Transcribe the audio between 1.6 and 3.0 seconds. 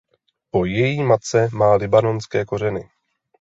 libanonské kořeny.